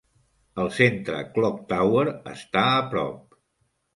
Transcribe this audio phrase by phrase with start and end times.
[0.61, 3.39] El centre Clocktower està a prop.